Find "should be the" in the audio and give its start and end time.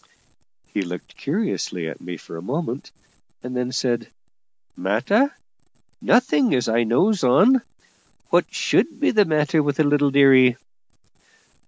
8.51-9.25